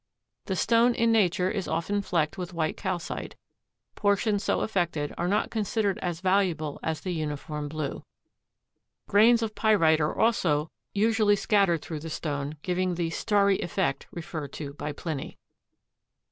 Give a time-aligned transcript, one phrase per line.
[0.45, 3.35] The stone in Nature is often flecked with white calcite.
[3.93, 8.03] Portions so affected are not considered as valuable as the uniform blue.
[9.07, 14.51] Grains of pyrite are also usually scattered through the stone giving the "starry" effect referred
[14.53, 15.37] to by Pliny.